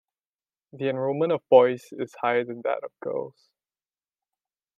[0.73, 3.51] The enrollment of boys is higher than that of girls.